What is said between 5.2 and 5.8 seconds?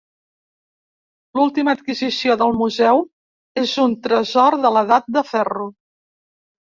Ferro.